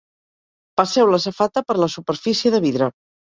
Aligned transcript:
Passeu 0.81 1.11
la 1.15 1.19
safata 1.25 1.63
per 1.67 1.77
la 1.83 1.91
superfície 1.97 2.55
de 2.57 2.63
vidre. 2.67 2.91